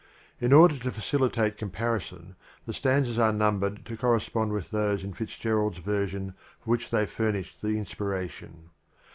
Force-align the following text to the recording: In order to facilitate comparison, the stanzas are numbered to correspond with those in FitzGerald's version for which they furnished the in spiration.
In 0.39 0.51
order 0.51 0.79
to 0.79 0.91
facilitate 0.91 1.57
comparison, 1.59 2.35
the 2.65 2.73
stanzas 2.73 3.19
are 3.19 3.31
numbered 3.31 3.85
to 3.85 3.95
correspond 3.95 4.51
with 4.51 4.71
those 4.71 5.03
in 5.03 5.13
FitzGerald's 5.13 5.77
version 5.77 6.33
for 6.59 6.71
which 6.71 6.89
they 6.89 7.05
furnished 7.05 7.61
the 7.61 7.77
in 7.77 7.85
spiration. 7.85 8.69